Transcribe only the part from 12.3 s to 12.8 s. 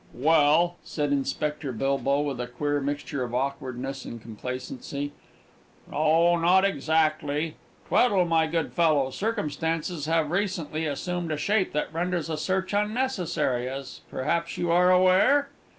a search